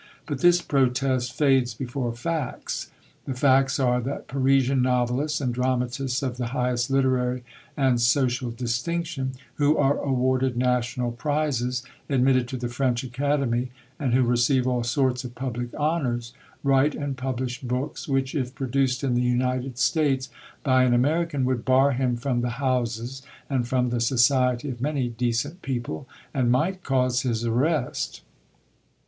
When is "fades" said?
1.31-1.75